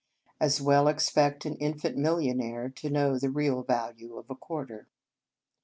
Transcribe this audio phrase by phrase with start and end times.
[0.39, 4.87] As well ex pect an infant millionaire to know the real value of a quarter.